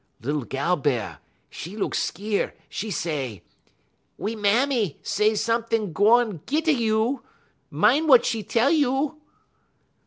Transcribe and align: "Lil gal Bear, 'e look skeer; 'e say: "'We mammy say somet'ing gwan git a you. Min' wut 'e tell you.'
"Lil 0.19 0.45
gal 0.45 0.77
Bear, 0.77 1.19
'e 1.67 1.77
look 1.77 1.93
skeer; 1.93 2.55
'e 2.83 2.89
say: 2.89 3.43
"'We 4.17 4.35
mammy 4.35 4.97
say 5.03 5.35
somet'ing 5.35 5.93
gwan 5.93 6.41
git 6.47 6.67
a 6.67 6.73
you. 6.73 7.21
Min' 7.69 8.07
wut 8.07 8.33
'e 8.33 8.41
tell 8.41 8.71
you.' 8.71 9.21